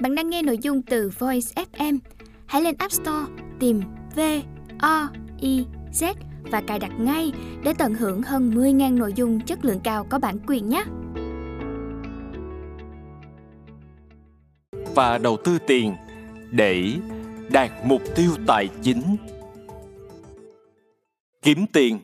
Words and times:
Bạn 0.00 0.14
đang 0.14 0.30
nghe 0.30 0.42
nội 0.42 0.58
dung 0.58 0.82
từ 0.82 1.10
Voice 1.18 1.64
FM. 1.72 1.98
Hãy 2.46 2.62
lên 2.62 2.74
App 2.78 2.92
Store 2.92 3.32
tìm 3.60 3.82
V 4.16 4.20
O 4.78 5.08
I 5.40 5.66
Z 5.92 6.14
và 6.42 6.62
cài 6.66 6.78
đặt 6.78 6.92
ngay 6.98 7.32
để 7.64 7.74
tận 7.78 7.94
hưởng 7.94 8.22
hơn 8.22 8.50
10.000 8.50 8.98
nội 8.98 9.12
dung 9.16 9.40
chất 9.40 9.64
lượng 9.64 9.80
cao 9.84 10.06
có 10.10 10.18
bản 10.18 10.38
quyền 10.46 10.68
nhé. 10.68 10.84
Và 14.94 15.18
đầu 15.18 15.36
tư 15.44 15.58
tiền 15.66 15.94
để 16.50 16.92
đạt 17.50 17.70
mục 17.84 18.02
tiêu 18.16 18.30
tài 18.46 18.68
chính. 18.82 19.16
Kiếm 21.42 21.66
tiền 21.72 21.98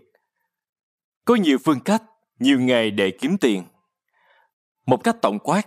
Có 1.24 1.34
nhiều 1.34 1.58
phương 1.64 1.80
cách, 1.80 2.02
nhiều 2.38 2.60
nghề 2.60 2.90
để 2.90 3.10
kiếm 3.10 3.38
tiền. 3.38 3.62
Một 4.86 5.04
cách 5.04 5.16
tổng 5.22 5.38
quát, 5.38 5.62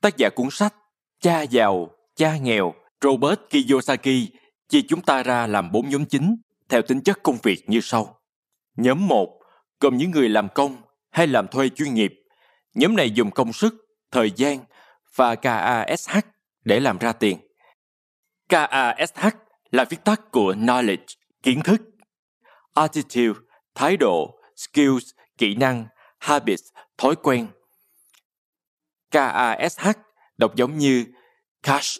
tác 0.00 0.16
giả 0.16 0.28
cuốn 0.34 0.48
sách 0.50 0.74
Cha 1.22 1.42
giàu, 1.42 1.90
cha 2.16 2.36
nghèo 2.36 2.74
Robert 3.00 3.40
Kiyosaki 3.50 4.30
chia 4.68 4.80
chúng 4.88 5.02
ta 5.02 5.22
ra 5.22 5.46
làm 5.46 5.72
bốn 5.72 5.88
nhóm 5.88 6.04
chính 6.04 6.36
theo 6.68 6.82
tính 6.82 7.00
chất 7.00 7.22
công 7.22 7.38
việc 7.42 7.64
như 7.66 7.80
sau. 7.82 8.20
Nhóm 8.76 9.08
1 9.08 9.40
gồm 9.80 9.96
những 9.96 10.10
người 10.10 10.28
làm 10.28 10.48
công 10.54 10.76
hay 11.10 11.26
làm 11.26 11.48
thuê 11.48 11.68
chuyên 11.68 11.94
nghiệp. 11.94 12.12
Nhóm 12.74 12.96
này 12.96 13.10
dùng 13.10 13.30
công 13.30 13.52
sức, 13.52 13.74
thời 14.10 14.30
gian 14.36 14.58
và 15.14 15.34
KASH 15.34 16.26
để 16.64 16.80
làm 16.80 16.98
ra 16.98 17.12
tiền. 17.12 17.38
KASH 18.48 19.36
là 19.70 19.84
viết 19.84 20.04
tắt 20.04 20.20
của 20.32 20.54
knowledge, 20.54 21.16
kiến 21.42 21.62
thức, 21.62 21.82
attitude, 22.74 23.40
thái 23.74 23.96
độ, 23.96 24.38
skills, 24.56 25.10
kỹ 25.38 25.54
năng, 25.54 25.86
habits, 26.18 26.62
thói 26.98 27.16
quen. 27.16 27.46
KASH 29.10 29.98
đọc 30.42 30.56
giống 30.56 30.78
như 30.78 31.04
cash, 31.62 31.98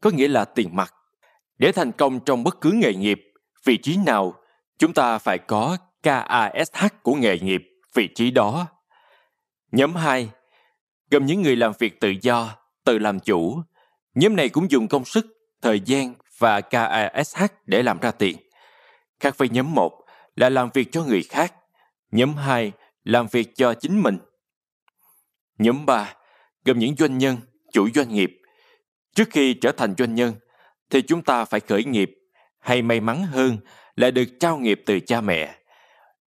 có 0.00 0.10
nghĩa 0.10 0.28
là 0.28 0.44
tiền 0.44 0.76
mặt. 0.76 0.94
Để 1.58 1.72
thành 1.72 1.92
công 1.92 2.20
trong 2.20 2.44
bất 2.44 2.60
cứ 2.60 2.70
nghề 2.70 2.94
nghiệp, 2.94 3.20
vị 3.64 3.76
trí 3.76 3.96
nào, 4.06 4.34
chúng 4.78 4.94
ta 4.94 5.18
phải 5.18 5.38
có 5.38 5.76
KASH 6.02 7.02
của 7.02 7.14
nghề 7.14 7.38
nghiệp, 7.38 7.62
vị 7.94 8.08
trí 8.14 8.30
đó. 8.30 8.66
Nhóm 9.72 9.94
2 9.94 10.30
gồm 11.10 11.26
những 11.26 11.42
người 11.42 11.56
làm 11.56 11.72
việc 11.78 12.00
tự 12.00 12.12
do, 12.22 12.56
tự 12.84 12.98
làm 12.98 13.20
chủ. 13.20 13.62
Nhóm 14.14 14.36
này 14.36 14.48
cũng 14.48 14.70
dùng 14.70 14.88
công 14.88 15.04
sức, 15.04 15.26
thời 15.62 15.80
gian 15.80 16.14
và 16.38 16.60
KASH 16.60 17.52
để 17.66 17.82
làm 17.82 17.98
ra 17.98 18.10
tiền. 18.10 18.36
Khác 19.20 19.38
với 19.38 19.48
nhóm 19.48 19.74
1 19.74 20.04
là 20.36 20.48
làm 20.48 20.70
việc 20.74 20.92
cho 20.92 21.04
người 21.04 21.22
khác. 21.22 21.54
Nhóm 22.10 22.34
2 22.34 22.72
làm 23.04 23.26
việc 23.26 23.56
cho 23.56 23.74
chính 23.74 24.02
mình. 24.02 24.18
Nhóm 25.58 25.86
3 25.86 26.14
gồm 26.64 26.78
những 26.78 26.96
doanh 26.96 27.18
nhân, 27.18 27.36
chủ 27.72 27.88
doanh 27.94 28.14
nghiệp. 28.14 28.37
Trước 29.14 29.28
khi 29.30 29.54
trở 29.54 29.72
thành 29.72 29.94
doanh 29.98 30.14
nhân, 30.14 30.34
thì 30.90 31.02
chúng 31.02 31.22
ta 31.22 31.44
phải 31.44 31.60
khởi 31.60 31.84
nghiệp, 31.84 32.10
hay 32.58 32.82
may 32.82 33.00
mắn 33.00 33.22
hơn 33.22 33.58
là 33.96 34.10
được 34.10 34.24
trao 34.40 34.58
nghiệp 34.58 34.82
từ 34.86 35.00
cha 35.00 35.20
mẹ. 35.20 35.54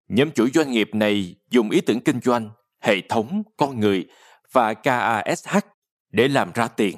Nhóm 0.07 0.31
chủ 0.31 0.47
doanh 0.53 0.71
nghiệp 0.71 0.89
này 0.93 1.35
dùng 1.49 1.69
ý 1.69 1.81
tưởng 1.81 1.99
kinh 1.99 2.19
doanh, 2.21 2.49
hệ 2.81 3.01
thống, 3.09 3.43
con 3.57 3.79
người 3.79 4.05
và 4.51 4.73
KASH 4.73 5.57
để 6.11 6.27
làm 6.27 6.51
ra 6.51 6.67
tiền. 6.67 6.97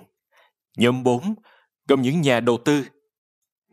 Nhóm 0.77 1.03
4 1.03 1.35
gồm 1.87 2.01
những 2.01 2.21
nhà 2.21 2.39
đầu 2.39 2.57
tư. 2.65 2.85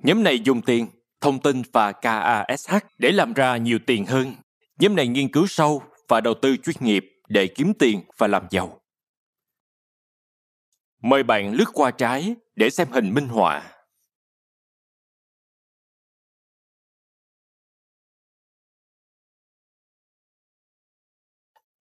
Nhóm 0.03 0.23
này 0.23 0.39
dùng 0.39 0.63
tiền, 0.63 0.87
thông 1.21 1.43
tin 1.43 1.63
và 1.73 1.93
KASH 1.93 2.77
để 2.99 3.13
làm 3.13 3.33
ra 3.33 3.57
nhiều 3.57 3.79
tiền 3.87 4.07
hơn. 4.07 4.35
Nhóm 4.79 4.97
này 4.97 5.07
nghiên 5.09 5.33
cứu 5.33 5.47
sâu 5.47 5.83
và 6.09 6.21
đầu 6.21 6.35
tư 6.43 6.57
chuyên 6.57 6.77
nghiệp 6.81 7.05
để 7.29 7.47
kiếm 7.47 7.73
tiền 7.79 8.01
và 8.19 8.27
làm 8.27 8.47
giàu. 8.51 8.81
Mời 11.03 11.23
bạn 11.23 11.53
lướt 11.53 11.69
qua 11.73 11.91
trái 11.91 12.35
để 12.57 12.71
xem 12.71 12.89
hình 12.91 13.15
minh 13.15 13.29
họa. 13.29 13.75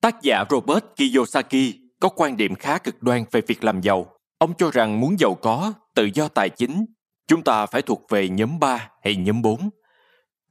Tác 0.01 0.21
giả 0.21 0.43
Robert 0.49 0.83
Kiyosaki 0.95 1.73
có 1.99 2.09
quan 2.09 2.37
điểm 2.37 2.55
khá 2.55 2.77
cực 2.77 3.03
đoan 3.03 3.23
về 3.31 3.41
việc 3.41 3.63
làm 3.63 3.81
giàu. 3.81 4.19
Ông 4.37 4.53
cho 4.57 4.71
rằng 4.71 4.99
muốn 4.99 5.19
giàu 5.19 5.35
có, 5.41 5.73
tự 5.95 6.09
do 6.13 6.27
tài 6.27 6.49
chính, 6.49 6.85
chúng 7.27 7.43
ta 7.43 7.65
phải 7.65 7.81
thuộc 7.81 8.05
về 8.09 8.29
nhóm 8.29 8.59
3 8.59 8.89
hay 9.03 9.15
nhóm 9.15 9.41
4. 9.41 9.69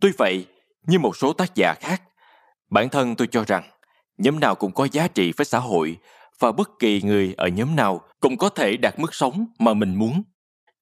Tuy 0.00 0.10
vậy, 0.18 0.46
như 0.86 0.98
một 0.98 1.16
số 1.16 1.32
tác 1.32 1.54
giả 1.54 1.74
khác, 1.80 2.02
bản 2.70 2.88
thân 2.88 3.16
tôi 3.16 3.28
cho 3.30 3.44
rằng 3.46 3.70
nhóm 4.18 4.40
nào 4.40 4.54
cũng 4.54 4.72
có 4.72 4.88
giá 4.92 5.08
trị 5.08 5.32
với 5.36 5.44
xã 5.44 5.58
hội 5.58 5.98
và 6.38 6.52
bất 6.52 6.70
kỳ 6.78 7.02
người 7.02 7.34
ở 7.36 7.48
nhóm 7.48 7.76
nào 7.76 8.08
cũng 8.20 8.36
có 8.36 8.48
thể 8.48 8.76
đạt 8.76 8.98
mức 8.98 9.14
sống 9.14 9.46
mà 9.58 9.74
mình 9.74 9.94
muốn. 9.94 10.22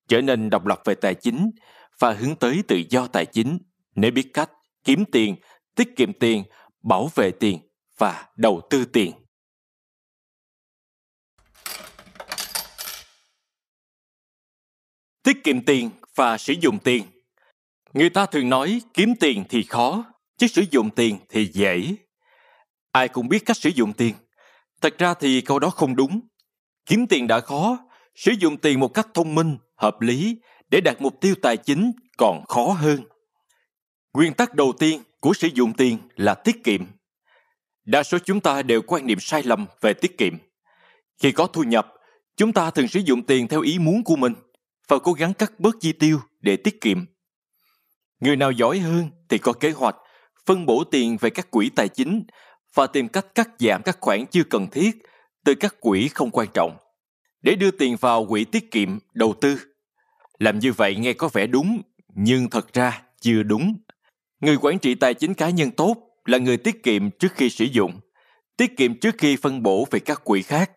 Trở 0.09 0.21
nên 0.21 0.51
độc 0.51 0.67
lập 0.67 0.81
về 0.85 0.95
tài 0.95 1.15
chính 1.15 1.51
và 1.99 2.13
hướng 2.13 2.37
tới 2.37 2.63
tự 2.69 2.83
do 2.91 3.07
tài 3.07 3.27
chính 3.27 3.59
nếu 3.95 4.11
biết 4.11 4.31
cách 4.35 4.51
kiếm 4.85 5.05
tiền, 5.13 5.37
tiết 5.75 5.97
kiệm 5.97 6.13
tiền, 6.13 6.45
bảo 6.83 7.11
vệ 7.15 7.31
tiền 7.31 7.59
và 7.99 8.29
đầu 8.37 8.61
tư 8.71 8.85
tiền. 8.85 9.13
Tiết 15.23 15.45
kiệm 15.45 15.65
tiền 15.65 15.91
và 16.15 16.39
sử 16.39 16.55
dụng 16.61 16.79
tiền. 16.79 17.05
Người 17.93 18.11
ta 18.11 18.27
thường 18.27 18.49
nói 18.49 18.81
kiếm 18.95 19.15
tiền 19.21 19.45
thì 19.49 19.63
khó, 19.63 20.05
chứ 20.37 20.47
sử 20.47 20.65
dụng 20.71 20.91
tiền 20.91 21.19
thì 21.29 21.51
dễ. 21.53 21.97
Ai 22.93 23.09
cũng 23.09 23.29
biết 23.29 23.47
cách 23.47 23.57
sử 23.57 23.71
dụng 23.71 23.93
tiền. 23.93 24.15
Thật 24.85 24.99
ra 24.99 25.15
thì 25.15 25.41
câu 25.41 25.59
đó 25.59 25.71
không 25.71 25.97
đúng. 25.97 26.21
Kiếm 26.87 27.07
tiền 27.07 27.27
đã 27.27 27.41
khó, 27.41 27.79
sử 28.15 28.33
dụng 28.39 28.57
tiền 28.57 28.81
một 28.81 28.89
cách 28.89 29.09
thông 29.15 29.35
minh, 29.35 29.57
hợp 29.77 30.01
lý 30.01 30.39
để 30.71 30.81
đạt 30.81 31.01
mục 31.01 31.21
tiêu 31.21 31.35
tài 31.43 31.57
chính 31.57 31.93
còn 32.19 32.45
khó 32.49 32.65
hơn. 32.65 33.01
Nguyên 34.15 34.35
tắc 34.35 34.55
đầu 34.55 34.73
tiên 34.79 35.03
của 35.21 35.35
sử 35.35 35.49
dụng 35.55 35.73
tiền 35.73 35.99
là 36.17 36.35
tiết 36.35 36.65
kiệm. 36.65 36.87
Đa 37.85 38.03
số 38.03 38.19
chúng 38.25 38.41
ta 38.41 38.63
đều 38.63 38.83
quan 38.83 39.07
niệm 39.07 39.19
sai 39.21 39.43
lầm 39.43 39.67
về 39.81 39.95
tiết 39.95 40.19
kiệm. 40.19 40.35
Khi 41.23 41.33
có 41.33 41.47
thu 41.47 41.63
nhập, 41.63 41.89
chúng 42.37 42.53
ta 42.53 42.71
thường 42.71 42.89
sử 42.89 43.01
dụng 43.01 43.23
tiền 43.23 43.49
theo 43.49 43.61
ý 43.61 43.79
muốn 43.79 44.05
của 44.05 44.17
mình 44.17 44.35
và 44.89 44.99
cố 44.99 45.13
gắng 45.13 45.35
cắt 45.35 45.61
bớt 45.61 45.77
chi 45.81 45.93
tiêu 45.93 46.21
để 46.41 46.57
tiết 46.57 46.81
kiệm. 46.81 47.05
Người 48.21 48.37
nào 48.37 48.53
giỏi 48.53 48.79
hơn 48.79 49.11
thì 49.29 49.39
có 49.39 49.53
kế 49.53 49.71
hoạch, 49.71 49.97
phân 50.47 50.67
bổ 50.67 50.85
tiền 50.85 51.17
về 51.21 51.31
các 51.31 51.51
quỹ 51.51 51.71
tài 51.77 51.89
chính 51.89 52.23
và 52.75 52.87
tìm 52.87 53.09
cách 53.09 53.35
cắt 53.35 53.49
giảm 53.59 53.83
các 53.85 53.99
khoản 54.01 54.27
chưa 54.31 54.45
cần 54.45 54.67
thiết 54.73 54.91
từ 55.45 55.55
các 55.55 55.81
quỹ 55.81 56.09
không 56.09 56.31
quan 56.31 56.49
trọng 56.55 56.77
để 57.43 57.55
đưa 57.55 57.71
tiền 57.71 57.97
vào 58.01 58.27
quỹ 58.27 58.45
tiết 58.45 58.71
kiệm 58.71 58.99
đầu 59.15 59.35
tư. 59.41 59.61
Làm 60.39 60.59
như 60.59 60.73
vậy 60.73 60.97
nghe 60.97 61.13
có 61.13 61.29
vẻ 61.33 61.47
đúng, 61.47 61.83
nhưng 62.15 62.51
thật 62.51 62.73
ra 62.73 63.03
chưa 63.21 63.43
đúng. 63.43 63.75
Người 64.41 64.57
quản 64.61 64.79
trị 64.79 64.95
tài 64.95 65.15
chính 65.15 65.35
cá 65.35 65.51
nhân 65.51 65.71
tốt 65.71 65.97
là 66.25 66.39
người 66.39 66.57
tiết 66.57 66.83
kiệm 66.83 67.11
trước 67.11 67.33
khi 67.35 67.51
sử 67.51 67.65
dụng, 67.65 68.01
tiết 68.57 68.77
kiệm 68.77 69.01
trước 69.01 69.15
khi 69.19 69.37
phân 69.37 69.63
bổ 69.63 69.87
về 69.91 69.99
các 70.01 70.25
quỹ 70.25 70.43
khác. 70.43 70.71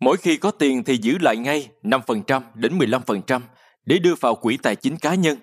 Mỗi 0.00 0.16
khi 0.16 0.36
có 0.36 0.50
tiền 0.50 0.84
thì 0.84 0.96
giữ 0.96 1.18
lại 1.20 1.36
ngay 1.36 1.68
5% 1.82 2.42
đến 2.54 2.78
15% 2.78 3.40
để 3.86 3.98
đưa 3.98 4.14
vào 4.14 4.34
quỹ 4.34 4.56
tài 4.56 4.76
chính 4.76 4.96
cá 4.96 5.14
nhân. 5.14 5.38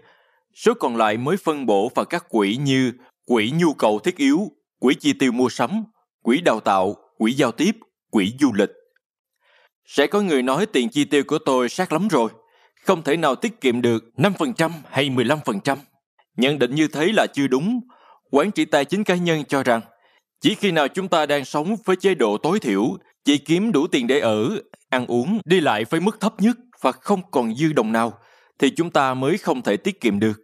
Số 0.55 0.73
còn 0.73 0.97
lại 0.97 1.17
mới 1.17 1.37
phân 1.37 1.65
bổ 1.65 1.91
vào 1.95 2.05
các 2.05 2.25
quỹ 2.29 2.57
như 2.57 2.91
quỹ 3.25 3.51
nhu 3.55 3.73
cầu 3.73 3.99
thiết 3.99 4.17
yếu, 4.17 4.51
quỹ 4.83 4.95
chi 4.95 5.13
tiêu 5.13 5.31
mua 5.31 5.49
sắm, 5.49 5.83
quỹ 6.23 6.41
đào 6.41 6.59
tạo, 6.59 6.95
quỹ 7.17 7.31
giao 7.33 7.51
tiếp, 7.51 7.71
quỹ 8.09 8.33
du 8.39 8.53
lịch. 8.53 8.69
Sẽ 9.85 10.07
có 10.07 10.21
người 10.21 10.41
nói 10.41 10.65
tiền 10.65 10.89
chi 10.89 11.05
tiêu 11.05 11.23
của 11.27 11.37
tôi 11.37 11.69
sát 11.69 11.93
lắm 11.93 12.07
rồi, 12.07 12.29
không 12.85 13.01
thể 13.01 13.17
nào 13.17 13.35
tiết 13.35 13.61
kiệm 13.61 13.81
được 13.81 14.03
5% 14.17 14.71
hay 14.89 15.09
15%. 15.09 15.77
Nhận 16.37 16.59
định 16.59 16.75
như 16.75 16.87
thế 16.87 17.11
là 17.13 17.27
chưa 17.33 17.47
đúng, 17.47 17.79
Quản 18.31 18.51
trị 18.51 18.65
tài 18.65 18.85
chính 18.85 19.03
cá 19.03 19.15
nhân 19.15 19.43
cho 19.45 19.63
rằng, 19.63 19.81
chỉ 20.41 20.55
khi 20.55 20.71
nào 20.71 20.87
chúng 20.87 21.07
ta 21.07 21.25
đang 21.25 21.45
sống 21.45 21.75
với 21.85 21.95
chế 21.95 22.15
độ 22.15 22.37
tối 22.37 22.59
thiểu, 22.59 22.85
chỉ 23.25 23.37
kiếm 23.37 23.71
đủ 23.71 23.87
tiền 23.87 24.07
để 24.07 24.19
ở, 24.19 24.49
ăn 24.89 25.05
uống, 25.07 25.39
đi 25.45 25.59
lại 25.59 25.85
với 25.89 25.99
mức 25.99 26.19
thấp 26.19 26.33
nhất 26.39 26.57
và 26.81 26.91
không 26.91 27.21
còn 27.31 27.55
dư 27.55 27.73
đồng 27.73 27.91
nào, 27.91 28.13
thì 28.59 28.69
chúng 28.69 28.91
ta 28.91 29.13
mới 29.13 29.37
không 29.37 29.61
thể 29.61 29.77
tiết 29.77 30.01
kiệm 30.01 30.19
được. 30.19 30.41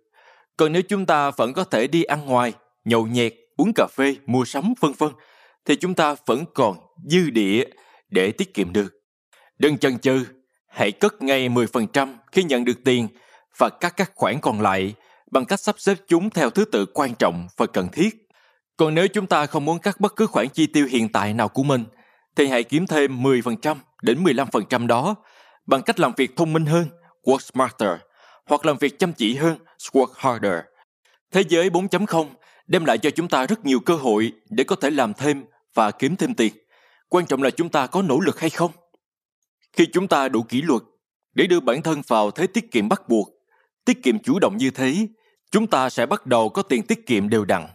Còn 0.58 0.72
nếu 0.72 0.82
chúng 0.82 1.06
ta 1.06 1.32
vẫn 1.32 1.54
có 1.54 1.64
thể 1.64 1.88
đi 1.88 2.04
ăn 2.04 2.26
ngoài, 2.26 2.54
nhậu 2.86 3.08
nhẹt, 3.08 3.34
uống 3.60 3.72
cà 3.76 3.88
phê, 3.88 4.16
mua 4.26 4.46
sắm 4.46 4.74
vân 4.80 4.92
vân, 4.98 5.10
thì 5.66 5.76
chúng 5.76 5.94
ta 5.94 6.16
vẫn 6.26 6.44
còn 6.54 6.78
dư 7.06 7.30
địa 7.30 7.64
để 8.10 8.32
tiết 8.32 8.54
kiệm 8.54 8.74
được. 8.74 8.94
Đừng 9.58 9.78
chần 9.78 10.00
chừ, 10.00 10.26
hãy 10.68 10.92
cất 10.92 11.22
ngay 11.22 11.50
10% 11.50 12.16
khi 12.32 12.44
nhận 12.44 12.66
được 12.66 12.84
tiền 12.86 13.08
và 13.58 13.70
cắt 13.70 13.94
các 13.98 14.12
khoản 14.16 14.40
còn 14.42 14.62
lại 14.62 14.94
bằng 15.32 15.46
cách 15.46 15.60
sắp 15.60 15.76
xếp 15.80 15.98
chúng 16.08 16.30
theo 16.30 16.50
thứ 16.50 16.66
tự 16.66 16.86
quan 16.86 17.16
trọng 17.16 17.48
và 17.58 17.66
cần 17.66 17.88
thiết. 17.92 18.28
Còn 18.78 18.96
nếu 18.96 19.08
chúng 19.08 19.28
ta 19.28 19.46
không 19.46 19.66
muốn 19.66 19.80
cắt 19.80 20.00
bất 20.00 20.16
cứ 20.16 20.28
khoản 20.28 20.50
chi 20.50 20.68
tiêu 20.68 20.88
hiện 20.92 21.10
tại 21.10 21.34
nào 21.34 21.48
của 21.48 21.64
mình, 21.64 21.84
thì 22.36 22.48
hãy 22.48 22.64
kiếm 22.64 22.88
thêm 22.88 23.24
10% 23.24 23.76
đến 24.02 24.24
15% 24.24 24.88
đó 24.88 25.16
bằng 25.66 25.82
cách 25.82 26.00
làm 26.00 26.12
việc 26.18 26.36
thông 26.36 26.54
minh 26.54 26.66
hơn, 26.66 26.88
work 27.24 27.40
smarter, 27.40 28.00
hoặc 28.46 28.66
làm 28.66 28.78
việc 28.78 29.00
chăm 29.00 29.14
chỉ 29.14 29.36
hơn, 29.36 29.58
work 29.92 30.12
harder. 30.16 30.60
Thế 31.32 31.44
giới 31.50 31.70
4.0 31.70 32.26
đem 32.70 32.86
lại 32.86 32.98
cho 32.98 33.10
chúng 33.10 33.28
ta 33.28 33.46
rất 33.46 33.66
nhiều 33.66 33.80
cơ 33.80 33.96
hội 33.96 34.32
để 34.50 34.64
có 34.64 34.76
thể 34.76 34.90
làm 34.90 35.14
thêm 35.14 35.44
và 35.74 35.92
kiếm 35.92 36.16
thêm 36.16 36.34
tiền. 36.34 36.54
Quan 37.10 37.26
trọng 37.26 37.44
là 37.44 37.50
chúng 37.50 37.70
ta 37.70 37.88
có 37.88 38.02
nỗ 38.02 38.20
lực 38.20 38.40
hay 38.40 38.50
không. 38.50 38.72
Khi 39.74 39.86
chúng 39.94 40.08
ta 40.08 40.30
đủ 40.30 40.44
kỷ 40.44 40.62
luật, 40.62 40.82
để 41.34 41.48
đưa 41.48 41.60
bản 41.60 41.82
thân 41.82 42.02
vào 42.08 42.32
thế 42.32 42.48
tiết 42.48 42.72
kiệm 42.72 42.90
bắt 42.90 43.10
buộc, 43.10 43.30
tiết 43.86 44.04
kiệm 44.04 44.20
chủ 44.20 44.40
động 44.40 44.58
như 44.58 44.70
thế, 44.70 45.08
chúng 45.52 45.68
ta 45.68 45.90
sẽ 45.90 46.06
bắt 46.06 46.26
đầu 46.26 46.50
có 46.50 46.62
tiền 46.62 46.84
tiết 46.84 47.06
kiệm 47.06 47.30
đều 47.30 47.46
đặn. 47.46 47.68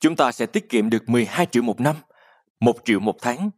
Chúng 0.00 0.16
ta 0.16 0.32
sẽ 0.32 0.46
tiết 0.46 0.68
kiệm 0.68 0.90
được 0.90 1.08
12 1.08 1.46
triệu 1.46 1.62
một 1.62 1.80
năm, 1.80 1.96
1 2.60 2.76
triệu 2.84 3.00
một 3.00 3.16
tháng. 3.20 3.50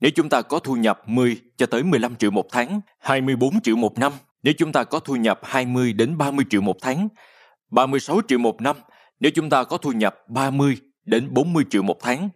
Nếu 0.00 0.10
chúng 0.14 0.28
ta 0.28 0.42
có 0.42 0.58
thu 0.58 0.76
nhập 0.76 1.08
10 1.08 1.40
cho 1.56 1.66
tới 1.66 1.82
15 1.82 2.16
triệu 2.16 2.30
một 2.30 2.46
tháng, 2.50 2.80
24 2.98 3.60
triệu 3.60 3.76
một 3.76 3.98
năm, 3.98 4.12
nếu 4.42 4.54
chúng 4.58 4.72
ta 4.72 4.84
có 4.84 4.98
thu 4.98 5.16
nhập 5.16 5.40
20 5.42 5.92
đến 5.92 6.18
30 6.18 6.44
triệu 6.50 6.60
một 6.60 6.76
tháng, 6.80 7.08
36 7.70 8.20
triệu 8.28 8.38
một 8.38 8.60
năm 8.60 8.76
nếu 9.22 9.30
chúng 9.34 9.50
ta 9.50 9.64
có 9.64 9.76
thu 9.78 9.92
nhập 9.92 10.16
30 10.28 10.76
đến 11.04 11.28
40 11.30 11.64
triệu 11.70 11.82
một 11.82 11.96
tháng, 12.00 12.28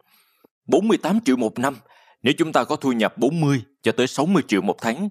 48 0.66 1.20
triệu 1.24 1.36
một 1.36 1.58
năm 1.58 1.76
nếu 2.22 2.34
chúng 2.38 2.52
ta 2.52 2.64
có 2.64 2.76
thu 2.76 2.92
nhập 2.92 3.18
40 3.18 3.62
cho 3.82 3.92
tới 3.92 4.06
60 4.06 4.42
triệu 4.48 4.62
một 4.62 4.76
tháng. 4.80 5.08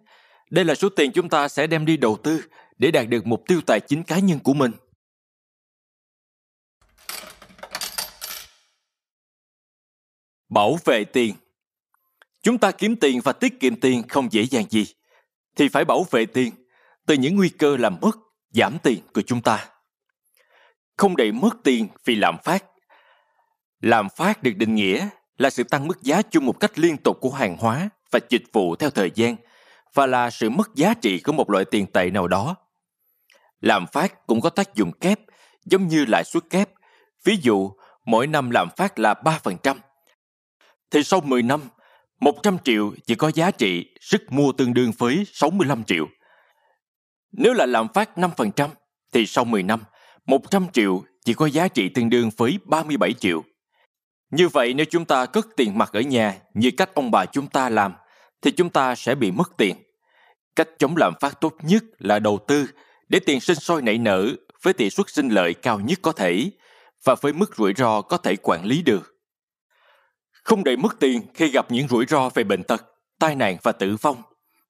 Đây 0.50 0.66
là 0.66 0.76
số 0.76 0.90
tiền 0.90 1.12
chúng 1.12 1.30
ta 1.30 1.48
sẽ 1.48 1.68
đem 1.68 1.86
đi 1.86 1.98
đầu 1.98 2.18
tư 2.24 2.42
để 2.78 2.92
đạt 2.92 3.08
được 3.08 3.28
mục 3.28 3.44
tiêu 3.48 3.62
tài 3.68 3.80
chính 3.80 4.04
cá 4.04 4.20
nhân 4.20 4.40
của 4.40 4.54
mình. 4.54 4.72
Bảo 10.50 10.78
vệ 10.86 11.04
tiền 11.04 11.36
Chúng 12.42 12.58
ta 12.58 12.72
kiếm 12.72 12.96
tiền 12.96 13.22
và 13.24 13.34
tiết 13.34 13.60
kiệm 13.60 13.80
tiền 13.80 14.08
không 14.08 14.28
dễ 14.32 14.44
dàng 14.44 14.66
gì, 14.70 14.86
thì 15.56 15.70
phải 15.70 15.86
bảo 15.86 16.06
vệ 16.12 16.26
tiền 16.26 16.54
từ 17.06 17.16
những 17.16 17.36
nguy 17.36 17.50
cơ 17.50 17.78
làm 17.78 17.98
mất, 18.02 18.18
giảm 18.50 18.78
tiền 18.84 19.00
của 19.14 19.22
chúng 19.22 19.42
ta. 19.42 19.75
Không 20.98 21.18
để 21.18 21.32
mất 21.32 21.58
tiền 21.64 21.88
vì 22.06 22.16
lạm 22.16 22.38
phát. 22.44 22.64
Lạm 23.82 24.08
phát 24.10 24.44
được 24.44 24.54
định 24.56 24.76
nghĩa 24.76 25.08
là 25.38 25.50
sự 25.50 25.64
tăng 25.64 25.88
mức 25.88 26.02
giá 26.02 26.22
chung 26.22 26.46
một 26.46 26.60
cách 26.60 26.80
liên 26.80 26.98
tục 26.98 27.18
của 27.22 27.32
hàng 27.32 27.58
hóa 27.58 27.90
và 28.12 28.20
dịch 28.30 28.44
vụ 28.54 28.76
theo 28.76 28.90
thời 28.90 29.12
gian 29.16 29.36
và 29.94 30.06
là 30.06 30.30
sự 30.30 30.50
mất 30.50 30.76
giá 30.76 30.94
trị 30.94 31.20
của 31.20 31.32
một 31.32 31.50
loại 31.50 31.66
tiền 31.66 31.88
tệ 31.94 32.10
nào 32.10 32.28
đó. 32.28 32.56
Lạm 33.62 33.88
phát 33.88 34.28
cũng 34.28 34.42
có 34.42 34.50
tác 34.50 34.76
dụng 34.76 34.92
kép, 34.92 35.20
giống 35.66 35.88
như 35.88 36.06
lãi 36.06 36.24
suất 36.24 36.44
kép. 36.50 36.70
Ví 37.24 37.38
dụ, 37.42 37.72
mỗi 38.06 38.28
năm 38.28 38.50
lạm 38.50 38.70
phát 38.78 39.00
là 39.00 39.14
3%. 39.14 39.76
Thì 40.92 41.04
sau 41.04 41.22
10 41.22 41.44
năm, 41.44 41.62
100 42.20 42.58
triệu 42.64 42.94
chỉ 43.06 43.16
có 43.16 43.32
giá 43.36 43.52
trị 43.52 43.86
sức 44.02 44.22
mua 44.30 44.52
tương 44.52 44.74
đương 44.74 44.92
với 44.98 45.26
65 45.34 45.84
triệu. 45.84 46.08
Nếu 47.32 47.54
là 47.54 47.66
lạm 47.66 47.88
phát 47.94 48.10
5%, 48.18 48.70
thì 49.14 49.26
sau 49.26 49.46
10 49.46 49.64
năm, 49.64 49.84
100 50.26 50.68
triệu 50.74 51.04
chỉ 51.26 51.34
có 51.34 51.46
giá 51.46 51.68
trị 51.68 51.90
tương 51.90 52.10
đương 52.10 52.30
với 52.38 52.60
37 52.66 53.14
triệu. 53.14 53.44
Như 54.32 54.48
vậy 54.48 54.74
nếu 54.74 54.86
chúng 54.90 55.06
ta 55.06 55.26
cất 55.26 55.48
tiền 55.58 55.78
mặt 55.78 55.90
ở 55.94 56.02
nhà 56.02 56.38
như 56.54 56.72
cách 56.78 56.90
ông 56.94 57.12
bà 57.12 57.26
chúng 57.26 57.48
ta 57.48 57.70
làm, 57.70 57.94
thì 58.42 58.52
chúng 58.52 58.70
ta 58.70 58.96
sẽ 58.96 59.16
bị 59.16 59.32
mất 59.32 59.52
tiền. 59.58 59.76
Cách 60.56 60.70
chống 60.80 60.98
lạm 60.98 61.14
phát 61.20 61.42
tốt 61.42 61.56
nhất 61.62 61.84
là 61.98 62.20
đầu 62.20 62.40
tư 62.48 62.68
để 63.10 63.20
tiền 63.20 63.40
sinh 63.40 63.56
sôi 63.56 63.82
nảy 63.82 63.98
nở 63.98 64.36
với 64.62 64.74
tỷ 64.74 64.90
suất 64.90 65.10
sinh 65.10 65.30
lợi 65.30 65.54
cao 65.54 65.80
nhất 65.80 66.00
có 66.02 66.12
thể 66.12 66.52
và 67.04 67.16
với 67.22 67.34
mức 67.34 67.56
rủi 67.58 67.74
ro 67.74 68.02
có 68.02 68.18
thể 68.18 68.36
quản 68.36 68.66
lý 68.66 68.82
được. 68.82 69.16
Không 70.44 70.64
để 70.64 70.76
mất 70.76 71.00
tiền 71.00 71.22
khi 71.34 71.48
gặp 71.48 71.72
những 71.72 71.88
rủi 71.88 72.06
ro 72.06 72.30
về 72.30 72.44
bệnh 72.44 72.64
tật, 72.64 72.86
tai 73.20 73.36
nạn 73.36 73.58
và 73.64 73.72
tử 73.72 73.96
vong 74.02 74.22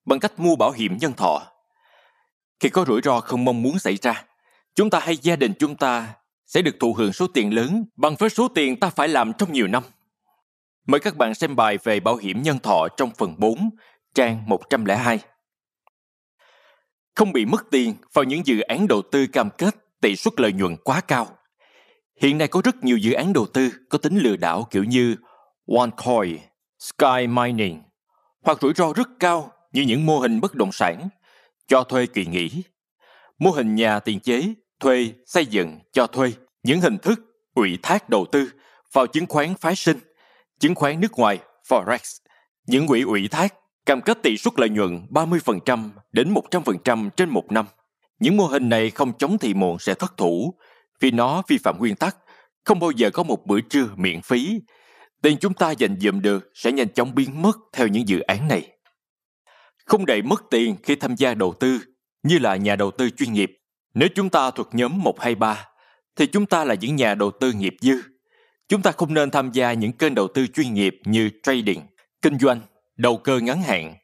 bằng 0.06 0.19
cách 0.19 0.40
mua 0.40 0.56
bảo 0.56 0.72
hiểm 0.72 0.98
nhân 0.98 1.13
thọ. 1.13 1.42
Khi 2.60 2.69
có 2.69 2.86
rủi 2.88 3.01
ro 3.01 3.19
không 3.19 3.46
mong 3.46 3.62
muốn 3.62 3.80
xảy 3.80 3.96
ra, 3.96 4.25
chúng 4.75 4.89
ta 4.89 5.00
hay 5.00 5.18
gia 5.18 5.36
đình 5.36 5.54
chúng 5.60 5.75
ta 5.75 6.13
sẽ 6.45 6.62
được 6.62 6.75
thụ 6.80 6.94
hưởng 6.94 7.13
số 7.13 7.27
tiền 7.27 7.54
lớn 7.54 7.86
bằng 7.95 8.16
với 8.19 8.30
số 8.30 8.48
tiền 8.48 8.80
ta 8.80 8.89
phải 8.89 9.07
làm 9.07 9.33
trong 9.33 9.54
nhiều 9.54 9.68
năm. 9.68 9.83
Mời 10.88 11.00
các 11.00 11.18
bạn 11.18 11.36
xem 11.36 11.56
bài 11.56 11.77
về 11.83 12.00
bảo 12.00 12.16
hiểm 12.16 12.42
nhân 12.42 12.60
thọ 12.60 12.88
trong 12.98 13.12
phần 13.18 13.36
4, 13.38 13.69
trang 14.13 14.50
102. 14.50 15.19
Không 17.16 17.33
bị 17.33 17.45
mất 17.45 17.66
tiền 17.72 17.94
vào 18.13 18.24
những 18.24 18.45
dự 18.45 18.60
án 18.60 18.88
đầu 18.88 19.01
tư 19.12 19.27
cam 19.27 19.50
kết 19.57 19.75
tỷ 20.01 20.16
suất 20.16 20.39
lợi 20.39 20.54
nhuận 20.54 20.75
quá 20.83 21.01
cao. 21.01 21.27
Hiện 22.22 22.38
nay 22.38 22.48
có 22.48 22.62
rất 22.63 22.83
nhiều 22.83 22.98
dự 22.98 23.13
án 23.13 23.33
đầu 23.33 23.45
tư 23.54 23.69
có 23.89 23.98
tính 23.98 24.18
lừa 24.18 24.36
đảo 24.36 24.68
kiểu 24.72 24.83
như 24.83 25.16
OneCoin, 25.68 26.38
Sky 26.80 27.27
Mining 27.27 27.81
hoặc 28.44 28.62
rủi 28.62 28.74
ro 28.74 28.94
rất 28.94 29.10
cao 29.19 29.51
như 29.72 29.81
những 29.81 30.06
mô 30.06 30.19
hình 30.19 30.42
bất 30.42 30.56
động 30.56 30.72
sản, 30.72 31.10
cho 31.68 31.83
thuê 31.83 32.06
kỳ 32.06 32.25
nghỉ, 32.25 32.63
mô 33.39 33.51
hình 33.51 33.75
nhà 33.75 34.00
tiền 34.00 34.19
chế 34.19 34.54
thuê, 34.80 35.12
xây 35.25 35.45
dựng, 35.45 35.80
cho 35.92 36.07
thuê, 36.07 36.33
những 36.63 36.81
hình 36.81 36.98
thức 36.98 37.19
ủy 37.54 37.77
thác 37.83 38.10
đầu 38.10 38.25
tư 38.31 38.51
vào 38.94 39.07
chứng 39.07 39.25
khoán 39.25 39.56
phái 39.56 39.75
sinh, 39.75 40.00
chứng 40.60 40.75
khoán 40.75 41.01
nước 41.01 41.12
ngoài, 41.12 41.39
Forex, 41.69 42.19
những 42.68 42.88
quỹ 42.88 43.01
ủy 43.01 43.27
thác 43.27 43.54
cam 43.86 44.01
kết 44.01 44.18
tỷ 44.24 44.38
suất 44.38 44.54
lợi 44.60 44.69
nhuận 44.69 45.06
30% 45.10 45.89
đến 46.12 46.33
100% 46.33 47.10
trên 47.10 47.30
một 47.30 47.51
năm. 47.51 47.66
Những 48.19 48.38
mô 48.38 48.45
hình 48.45 48.69
này 48.69 48.89
không 48.89 49.18
chống 49.18 49.38
thì 49.38 49.54
muộn 49.54 49.80
sẽ 49.80 49.94
thất 49.94 50.18
thủ 50.18 50.54
vì 51.00 51.12
nó 51.12 51.42
vi 51.48 51.57
phạm 51.57 51.77
nguyên 51.77 51.95
tắc, 51.95 52.18
không 52.63 52.80
bao 52.80 52.92
giờ 52.92 53.10
có 53.10 53.24
một 53.24 53.45
bữa 53.45 53.62
trưa 53.62 53.88
miễn 53.95 54.22
phí. 54.22 54.60
Tiền 55.22 55.38
chúng 55.38 55.54
ta 55.54 55.72
dành 55.72 56.00
dụm 56.00 56.22
được 56.22 56.51
sẽ 56.54 56.72
nhanh 56.72 56.94
chóng 56.94 57.16
biến 57.16 57.42
mất 57.42 57.57
theo 57.74 57.88
những 57.88 58.07
dự 58.07 58.19
án 58.19 58.48
này. 58.48 58.68
Không 59.86 60.06
để 60.06 60.22
mất 60.22 60.44
tiền 60.51 60.75
khi 60.83 60.95
tham 60.95 61.16
gia 61.16 61.33
đầu 61.33 61.54
tư 61.60 61.80
như 62.24 62.38
là 62.39 62.56
nhà 62.56 62.75
đầu 62.75 62.92
tư 62.92 63.10
chuyên 63.10 63.33
nghiệp 63.33 63.51
nếu 63.96 64.10
chúng 64.16 64.30
ta 64.30 64.52
thuộc 64.52 64.70
nhóm 64.76 65.04
123, 65.04 65.68
thì 66.16 66.28
chúng 66.28 66.46
ta 66.46 66.64
là 66.64 66.76
những 66.76 66.96
nhà 66.96 67.16
đầu 67.16 67.32
tư 67.32 67.54
nghiệp 67.54 67.76
dư. 67.82 68.02
Chúng 68.68 68.82
ta 68.82 68.92
không 68.92 69.14
nên 69.14 69.32
tham 69.32 69.52
gia 69.52 69.74
những 69.74 69.92
kênh 69.92 70.16
đầu 70.16 70.28
tư 70.28 70.48
chuyên 70.48 70.74
nghiệp 70.74 71.00
như 71.06 71.30
trading, 71.44 71.82
kinh 72.22 72.40
doanh, 72.40 72.62
đầu 72.98 73.18
cơ 73.18 73.40
ngắn 73.40 73.62
hạn, 73.62 73.96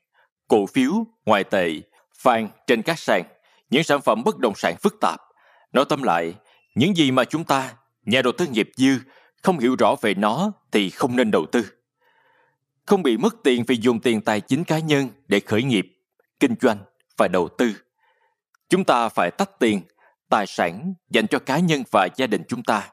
cổ 0.48 0.66
phiếu, 0.66 0.92
ngoại 1.26 1.44
tệ, 1.44 1.74
vàng 2.22 2.50
trên 2.68 2.82
các 2.82 3.00
sàn, 3.00 3.24
những 3.70 3.84
sản 3.84 4.02
phẩm 4.02 4.24
bất 4.24 4.38
động 4.38 4.54
sản 4.56 4.76
phức 4.82 4.96
tạp. 5.02 5.20
Nói 5.74 5.86
tóm 5.90 6.04
lại, 6.04 6.34
những 6.76 6.96
gì 6.96 7.12
mà 7.12 7.24
chúng 7.24 7.44
ta, 7.44 7.74
nhà 8.06 8.22
đầu 8.22 8.34
tư 8.38 8.48
nghiệp 8.48 8.70
dư, 8.76 8.98
không 9.42 9.60
hiểu 9.60 9.76
rõ 9.80 9.96
về 10.02 10.14
nó 10.14 10.52
thì 10.72 10.90
không 10.90 11.16
nên 11.16 11.32
đầu 11.32 11.46
tư. 11.52 11.66
Không 12.86 13.04
bị 13.04 13.18
mất 13.18 13.36
tiền 13.44 13.64
vì 13.68 13.78
dùng 13.82 14.00
tiền 14.00 14.22
tài 14.22 14.42
chính 14.42 14.64
cá 14.64 14.80
nhân 14.80 15.10
để 15.28 15.40
khởi 15.40 15.64
nghiệp, 15.64 15.88
kinh 16.40 16.56
doanh 16.62 16.78
và 17.18 17.28
đầu 17.28 17.50
tư 17.58 17.74
Chúng 18.71 18.83
ta 18.83 19.09
phải 19.09 19.31
tách 19.31 19.59
tiền, 19.59 19.81
tài 20.29 20.47
sản 20.47 20.94
dành 21.09 21.27
cho 21.27 21.39
cá 21.39 21.59
nhân 21.59 21.83
và 21.91 22.07
gia 22.15 22.27
đình 22.27 22.44
chúng 22.47 22.63
ta, 22.63 22.89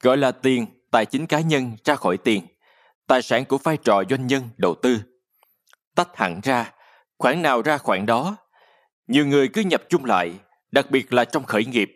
gọi 0.00 0.16
là 0.16 0.32
tiền, 0.32 0.66
tài 0.90 1.06
chính 1.06 1.26
cá 1.26 1.40
nhân 1.40 1.76
ra 1.84 1.94
khỏi 1.94 2.16
tiền, 2.16 2.46
tài 3.06 3.22
sản 3.22 3.44
của 3.44 3.58
vai 3.58 3.76
trò 3.76 4.02
doanh 4.10 4.26
nhân 4.26 4.48
đầu 4.56 4.74
tư. 4.82 4.98
Tách 5.94 6.16
hẳn 6.16 6.40
ra, 6.42 6.72
khoản 7.18 7.42
nào 7.42 7.62
ra 7.62 7.78
khoản 7.78 8.06
đó. 8.06 8.36
Nhiều 9.06 9.26
người 9.26 9.48
cứ 9.48 9.60
nhập 9.60 9.82
chung 9.88 10.04
lại, 10.04 10.32
đặc 10.70 10.90
biệt 10.90 11.12
là 11.12 11.24
trong 11.24 11.44
khởi 11.44 11.64
nghiệp, 11.64 11.90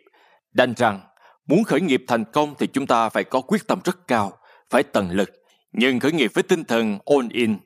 đành 0.51 0.73
rằng 0.77 1.01
muốn 1.47 1.63
khởi 1.63 1.81
nghiệp 1.81 2.03
thành 2.07 2.23
công 2.25 2.55
thì 2.59 2.67
chúng 2.67 2.87
ta 2.87 3.09
phải 3.09 3.23
có 3.23 3.41
quyết 3.41 3.67
tâm 3.67 3.79
rất 3.83 4.07
cao, 4.07 4.37
phải 4.69 4.83
tận 4.83 5.11
lực. 5.11 5.29
Nhưng 5.71 5.99
khởi 5.99 6.11
nghiệp 6.11 6.31
với 6.33 6.43
tinh 6.43 6.63
thần 6.63 6.99
all 7.05 7.27
in, 7.31 7.57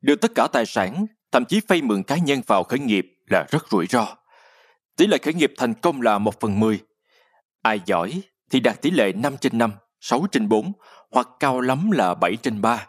đưa 0.00 0.16
tất 0.16 0.30
cả 0.34 0.48
tài 0.52 0.66
sản, 0.66 1.06
thậm 1.32 1.44
chí 1.44 1.60
vay 1.68 1.82
mượn 1.82 2.02
cá 2.02 2.16
nhân 2.16 2.40
vào 2.46 2.62
khởi 2.62 2.78
nghiệp 2.78 3.06
là 3.30 3.44
rất 3.50 3.68
rủi 3.70 3.86
ro. 3.86 4.17
Tỷ 4.98 5.06
lệ 5.06 5.18
khởi 5.18 5.34
nghiệp 5.34 5.52
thành 5.56 5.74
công 5.74 6.02
là 6.02 6.18
1 6.18 6.40
phần 6.40 6.60
10. 6.60 6.80
Ai 7.62 7.80
giỏi 7.86 8.22
thì 8.50 8.60
đạt 8.60 8.82
tỷ 8.82 8.90
lệ 8.90 9.12
5 9.12 9.36
trên 9.36 9.58
5, 9.58 9.72
6 10.00 10.26
trên 10.32 10.48
4 10.48 10.72
hoặc 11.10 11.28
cao 11.40 11.60
lắm 11.60 11.90
là 11.90 12.14
7 12.14 12.36
trên 12.36 12.60
3. 12.60 12.86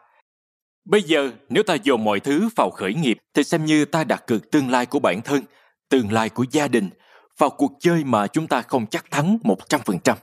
Bây 0.85 1.03
giờ, 1.03 1.31
nếu 1.49 1.63
ta 1.63 1.73
dồn 1.73 2.03
mọi 2.03 2.19
thứ 2.19 2.49
vào 2.55 2.69
khởi 2.69 2.93
nghiệp 2.93 3.17
thì 3.33 3.43
xem 3.43 3.65
như 3.65 3.85
ta 3.85 4.03
đặt 4.03 4.23
cược 4.27 4.51
tương 4.51 4.69
lai 4.69 4.85
của 4.85 4.99
bản 4.99 5.21
thân, 5.25 5.43
tương 5.89 6.11
lai 6.11 6.29
của 6.29 6.45
gia 6.51 6.67
đình 6.67 6.89
vào 7.37 7.49
cuộc 7.49 7.71
chơi 7.79 8.03
mà 8.03 8.27
chúng 8.27 8.47
ta 8.47 8.61
không 8.61 8.87
chắc 8.87 9.11
thắng 9.11 9.37
100%. 9.43 10.15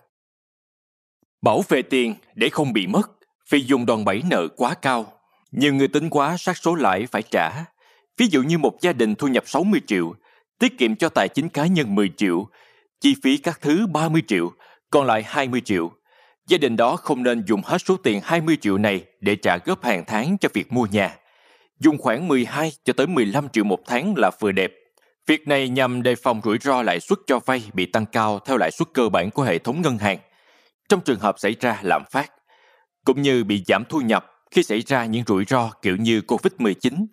Bảo 1.43 1.63
vệ 1.69 1.83
tiền 1.83 2.15
để 2.35 2.49
không 2.49 2.73
bị 2.73 2.87
mất 2.87 3.11
vì 3.51 3.65
dùng 3.67 3.87
đòn 3.87 4.05
bẩy 4.05 4.23
nợ 4.31 4.49
quá 4.57 4.75
cao. 4.75 5.13
Nhiều 5.53 5.75
người 5.75 5.89
tính 5.89 6.11
quá 6.11 6.37
sát 6.37 6.57
số 6.57 6.75
lãi 6.75 7.07
phải 7.07 7.23
trả. 7.23 7.65
Ví 8.17 8.27
dụ 8.31 8.43
như 8.43 8.59
một 8.59 8.77
gia 8.81 8.93
đình 8.93 9.15
thu 9.15 9.29
nhập 9.29 9.45
60 9.47 9.81
triệu 9.87 10.15
tiết 10.59 10.79
kiệm 10.79 10.97
cho 10.97 11.09
tài 11.09 11.29
chính 11.29 11.49
cá 11.49 11.67
nhân 11.67 11.95
10 11.95 12.11
triệu, 12.17 12.47
chi 13.01 13.15
phí 13.23 13.37
các 13.37 13.61
thứ 13.61 13.87
30 13.87 14.23
triệu, 14.27 14.53
còn 14.91 15.07
lại 15.07 15.23
20 15.27 15.61
triệu. 15.61 15.91
Gia 16.49 16.59
đình 16.59 16.77
đó 16.77 16.97
không 16.97 17.23
nên 17.23 17.45
dùng 17.47 17.63
hết 17.65 17.79
số 17.79 17.97
tiền 17.97 18.21
20 18.25 18.57
triệu 18.61 18.79
này 18.79 19.05
để 19.21 19.37
trả 19.37 19.57
góp 19.57 19.85
hàng 19.85 20.05
tháng 20.07 20.39
cho 20.39 20.49
việc 20.55 20.73
mua 20.73 20.87
nhà. 20.87 21.17
Dùng 21.81 21.99
khoảng 21.99 22.29
12 22.29 22.73
cho 22.85 22.93
tới 22.93 23.07
15 23.07 23.49
triệu 23.49 23.65
một 23.65 23.81
tháng 23.87 24.15
là 24.17 24.31
vừa 24.41 24.53
đẹp. 24.53 24.73
Việc 25.27 25.49
này 25.49 25.69
nhằm 25.69 26.03
đề 26.03 26.15
phòng 26.15 26.41
rủi 26.45 26.59
ro 26.61 26.83
lãi 26.83 27.01
suất 27.01 27.19
cho 27.27 27.39
vay 27.47 27.63
bị 27.73 27.87
tăng 27.87 28.07
cao 28.07 28.39
theo 28.39 28.57
lãi 28.57 28.71
suất 28.71 28.89
cơ 28.95 29.09
bản 29.09 29.31
của 29.31 29.43
hệ 29.43 29.59
thống 29.59 29.83
ngân 29.83 29.99
hàng. 29.99 30.19
Trong 30.89 31.01
trường 31.01 31.21
hợp 31.21 31.39
xảy 31.39 31.57
ra 31.61 31.81
lạm 31.83 32.03
phát, 32.11 32.33
cũng 33.05 33.23
như 33.23 33.45
bị 33.45 33.65
giảm 33.67 33.85
thu 33.89 34.01
nhập 34.01 34.27
khi 34.51 34.63
xảy 34.63 34.81
ra 34.81 35.05
những 35.05 35.25
rủi 35.27 35.45
ro 35.45 35.71
kiểu 35.83 35.97
như 35.97 36.21
Covid-19, 36.21 37.07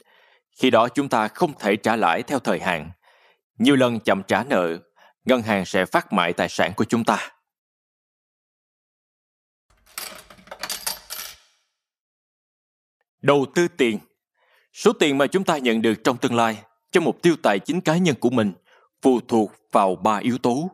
khi 0.62 0.70
đó 0.70 0.88
chúng 0.88 1.10
ta 1.10 1.28
không 1.28 1.52
thể 1.60 1.76
trả 1.76 1.96
lãi 1.96 2.24
theo 2.24 2.40
thời 2.40 2.60
hạn 2.60 2.92
nhiều 3.58 3.76
lần 3.76 4.00
chậm 4.00 4.24
trả 4.28 4.44
nợ, 4.44 4.78
ngân 5.26 5.42
hàng 5.42 5.66
sẽ 5.66 5.86
phát 5.86 6.14
mại 6.14 6.34
tài 6.34 6.50
sản 6.50 6.74
của 6.76 6.86
chúng 6.86 7.04
ta. 7.04 7.32
Đầu 13.22 13.46
tư 13.56 13.68
tiền 13.68 14.00
Số 14.74 14.94
tiền 14.94 15.18
mà 15.18 15.28
chúng 15.28 15.44
ta 15.44 15.58
nhận 15.58 15.82
được 15.82 15.94
trong 16.04 16.18
tương 16.18 16.36
lai 16.36 16.64
cho 16.92 17.02
mục 17.02 17.22
tiêu 17.22 17.36
tài 17.44 17.60
chính 17.60 17.82
cá 17.82 17.98
nhân 17.98 18.16
của 18.20 18.30
mình 18.30 18.54
phụ 19.02 19.20
thuộc 19.28 19.52
vào 19.72 19.96
ba 19.96 20.18
yếu 20.18 20.38
tố. 20.38 20.70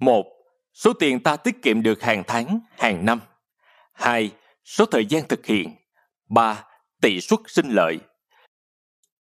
Một, 0.00 0.26
số 0.74 0.92
tiền 0.92 1.22
ta 1.22 1.36
tiết 1.36 1.62
kiệm 1.62 1.82
được 1.82 2.02
hàng 2.02 2.22
tháng, 2.26 2.60
hàng 2.78 3.04
năm. 3.04 3.20
Hai, 3.92 4.30
số 4.64 4.86
thời 4.86 5.06
gian 5.06 5.28
thực 5.28 5.46
hiện. 5.46 5.76
Ba, 6.28 6.64
tỷ 7.00 7.20
suất 7.20 7.40
sinh 7.46 7.68
lợi. 7.68 7.98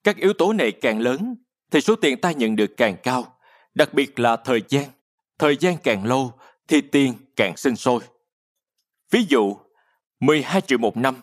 Các 0.04 0.16
yếu 0.16 0.32
tố 0.32 0.52
này 0.52 0.72
càng 0.72 1.00
lớn 1.00 1.34
thì 1.70 1.80
số 1.80 1.96
tiền 1.96 2.20
ta 2.20 2.32
nhận 2.32 2.56
được 2.56 2.76
càng 2.76 2.96
cao, 3.02 3.36
đặc 3.74 3.94
biệt 3.94 4.18
là 4.18 4.36
thời 4.36 4.62
gian. 4.68 4.84
Thời 5.38 5.56
gian 5.56 5.76
càng 5.84 6.04
lâu 6.04 6.32
thì 6.68 6.80
tiền 6.80 7.14
càng 7.36 7.56
sinh 7.56 7.76
sôi. 7.76 8.00
Ví 9.10 9.24
dụ, 9.28 9.56
12 10.20 10.60
triệu 10.60 10.78
một 10.78 10.96
năm, 10.96 11.20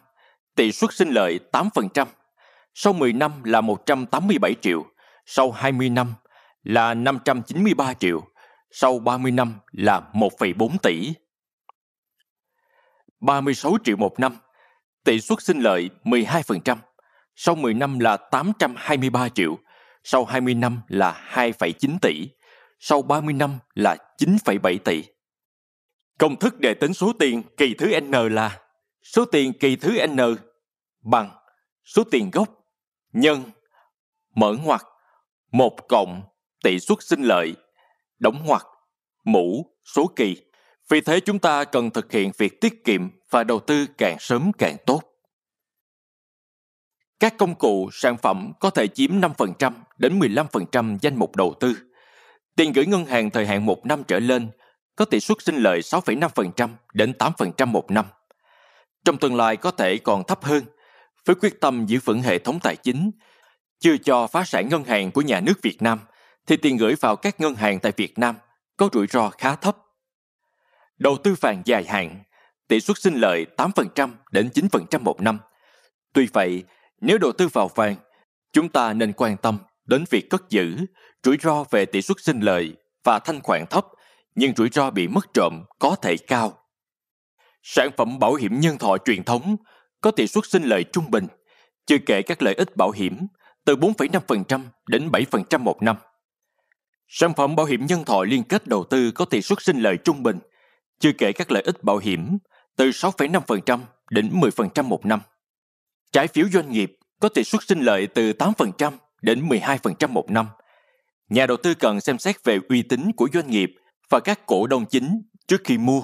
tỷ 0.56 0.72
suất 0.72 0.94
sinh 0.94 1.10
lợi 1.10 1.39
8%, 1.51 2.08
sau 2.74 2.94
10 2.94 3.13
năm 3.13 3.44
là 3.44 3.62
187 3.62 4.56
triệu, 4.62 4.86
sau 5.25 5.51
20 5.51 5.89
năm 5.89 6.13
là 6.63 6.94
593 6.94 7.94
triệu, 7.94 8.24
sau 8.72 9.00
30 9.00 9.32
năm 9.32 9.54
là 9.72 10.01
1,4 10.13 10.77
tỷ. 10.84 11.13
36 13.20 13.77
triệu 13.84 13.98
một 13.98 14.20
năm, 14.20 14.38
tỷ 15.04 15.22
suất 15.22 15.42
sinh 15.42 15.60
lợi 15.60 15.89
12%, 16.04 16.77
sau 17.36 17.56
10 17.56 17.74
năm 17.74 18.00
là 18.00 18.18
823 18.18 19.30
triệu, 19.30 19.58
sau 20.09 20.25
20 20.25 20.53
năm 20.53 20.81
là 20.87 21.29
2,9 21.33 21.97
tỷ, 22.01 22.29
sau 22.79 23.01
30 23.01 23.33
năm 23.33 23.59
là 23.75 23.95
9,7 24.17 24.77
tỷ. 24.77 25.03
Công 26.19 26.35
thức 26.35 26.59
để 26.59 26.73
tính 26.73 26.93
số 26.93 27.13
tiền 27.19 27.43
kỳ 27.57 27.73
thứ 27.73 27.99
n 27.99 28.11
là 28.11 28.59
số 29.03 29.25
tiền 29.25 29.53
kỳ 29.59 29.75
thứ 29.75 30.07
n 30.07 30.17
bằng 31.03 31.29
số 31.85 32.03
tiền 32.11 32.29
gốc 32.33 32.49
nhân 33.13 33.43
mở 34.35 34.53
ngoặc 34.63 34.85
một 35.51 35.87
cộng 35.89 36.21
tỷ 36.63 36.79
suất 36.79 36.97
sinh 37.01 37.21
lợi 37.21 37.55
đóng 38.19 38.45
ngoặc 38.45 38.65
mũ 39.23 39.65
số 39.95 40.07
kỳ. 40.15 40.37
Vì 40.89 41.01
thế 41.01 41.19
chúng 41.19 41.39
ta 41.39 41.63
cần 41.63 41.89
thực 41.89 42.11
hiện 42.11 42.31
việc 42.37 42.61
tiết 42.61 42.83
kiệm 42.83 43.09
và 43.29 43.43
đầu 43.43 43.59
tư 43.59 43.85
càng 43.97 44.17
sớm 44.19 44.51
càng 44.57 44.77
tốt. 44.85 45.01
Các 47.19 47.38
công 47.38 47.55
cụ, 47.55 47.89
sản 47.91 48.17
phẩm 48.17 48.51
có 48.59 48.69
thể 48.69 48.88
chiếm 48.88 49.21
5% 49.21 49.71
đến 49.97 50.19
15% 50.19 50.97
danh 51.01 51.15
mục 51.15 51.36
đầu 51.36 51.53
tư. 51.59 51.77
Tiền 52.55 52.71
gửi 52.71 52.86
ngân 52.86 53.05
hàng 53.05 53.29
thời 53.29 53.45
hạn 53.45 53.65
một 53.65 53.86
năm 53.86 54.03
trở 54.03 54.19
lên 54.19 54.50
có 54.95 55.05
tỷ 55.05 55.19
suất 55.19 55.41
sinh 55.41 55.55
lợi 55.55 55.79
6,5% 55.79 56.69
đến 56.93 57.13
8% 57.19 57.67
một 57.67 57.91
năm. 57.91 58.05
Trong 59.05 59.17
tương 59.17 59.36
lai 59.36 59.57
có 59.57 59.71
thể 59.71 59.97
còn 59.97 60.24
thấp 60.24 60.43
hơn, 60.43 60.63
với 61.25 61.36
quyết 61.36 61.62
tâm 61.62 61.86
giữ 61.86 62.00
vững 62.05 62.21
hệ 62.21 62.39
thống 62.39 62.59
tài 62.63 62.75
chính, 62.75 63.12
chưa 63.79 63.97
cho 63.97 64.27
phá 64.27 64.43
sản 64.43 64.69
ngân 64.69 64.83
hàng 64.83 65.12
của 65.12 65.21
nhà 65.21 65.39
nước 65.39 65.62
Việt 65.62 65.81
Nam, 65.81 66.00
thì 66.47 66.57
tiền 66.57 66.77
gửi 66.77 66.95
vào 66.95 67.15
các 67.15 67.39
ngân 67.39 67.55
hàng 67.55 67.79
tại 67.79 67.91
Việt 67.97 68.19
Nam 68.19 68.36
có 68.77 68.89
rủi 68.93 69.07
ro 69.07 69.29
khá 69.29 69.55
thấp. 69.55 69.77
Đầu 70.97 71.17
tư 71.24 71.36
vàng 71.41 71.62
dài 71.65 71.83
hạn, 71.83 72.24
tỷ 72.67 72.79
suất 72.79 72.97
sinh 72.97 73.13
lợi 73.15 73.45
8% 73.57 74.09
đến 74.31 74.50
9% 74.53 75.00
một 75.00 75.21
năm. 75.21 75.39
Tuy 76.13 76.27
vậy, 76.33 76.63
nếu 77.01 77.18
đầu 77.18 77.32
tư 77.32 77.48
vào 77.48 77.68
vàng, 77.75 77.96
chúng 78.54 78.70
ta 78.70 78.94
nên 78.94 79.13
quan 79.13 79.38
tâm 79.38 79.58
đến 79.86 80.04
việc 80.10 80.30
cất 80.30 80.50
giữ, 80.50 80.75
rủi 81.24 81.38
ro 81.42 81.63
về 81.63 81.86
tỷ 81.86 82.01
suất 82.01 82.18
sinh 82.20 82.39
lợi 82.39 82.75
và 83.04 83.20
thanh 83.20 83.42
khoản 83.42 83.66
thấp, 83.70 83.86
nhưng 84.36 84.56
rủi 84.56 84.70
ro 84.70 84.92
bị 84.92 85.08
mất 85.08 85.34
trộm 85.34 85.63
có 85.80 85.96
thể 86.01 86.18
cao. 86.18 86.54
Sản 87.63 87.89
phẩm 87.98 88.20
bảo 88.20 88.34
hiểm 88.34 88.60
nhân 88.60 88.77
thọ 88.77 88.98
truyền 89.06 89.24
thống 89.24 89.56
có 90.01 90.12
tỷ 90.12 90.27
suất 90.27 90.46
sinh 90.46 90.63
lợi 90.63 90.84
trung 90.84 91.12
bình, 91.12 91.27
chưa 91.86 91.98
kể 92.06 92.22
các 92.22 92.42
lợi 92.42 92.54
ích 92.54 92.77
bảo 92.77 92.92
hiểm 92.92 93.27
từ 93.66 93.75
4,5% 93.75 94.62
đến 94.88 95.10
7% 95.10 95.60
một 95.60 95.82
năm. 95.82 95.96
Sản 97.08 97.34
phẩm 97.34 97.56
bảo 97.56 97.66
hiểm 97.66 97.86
nhân 97.86 98.04
thọ 98.06 98.24
liên 98.24 98.44
kết 98.44 98.68
đầu 98.68 98.84
tư 98.89 99.12
có 99.12 99.25
tỷ 99.25 99.42
suất 99.42 99.62
sinh 99.62 99.77
lợi 99.77 99.98
trung 100.04 100.24
bình, 100.24 100.39
chưa 101.00 101.12
kể 101.18 101.32
các 101.32 101.51
lợi 101.51 101.63
ích 101.63 101.84
bảo 101.84 101.98
hiểm 101.98 102.38
từ 102.75 102.89
6,5% 102.89 103.80
đến 104.12 104.30
10% 104.34 104.84
một 104.84 105.06
năm. 105.06 105.22
Trái 106.11 106.27
phiếu 106.27 106.45
doanh 106.53 106.71
nghiệp 106.71 106.97
có 107.19 107.29
tỷ 107.29 107.43
suất 107.43 107.63
sinh 107.63 107.79
lợi 107.79 108.07
từ 108.07 108.31
8% 108.31 108.91
đến 109.21 109.47
12% 109.47 110.09
một 110.09 110.31
năm. 110.31 110.47
Nhà 111.29 111.45
đầu 111.45 111.57
tư 111.57 111.73
cần 111.73 112.01
xem 112.01 112.17
xét 112.17 112.43
về 112.43 112.59
uy 112.69 112.81
tín 112.81 113.11
của 113.17 113.27
doanh 113.33 113.49
nghiệp 113.49 113.71
và 114.09 114.19
các 114.19 114.45
cổ 114.45 114.67
đông 114.67 114.85
chính 114.85 115.21
trước 115.47 115.61
khi 115.63 115.77
mua 115.77 116.01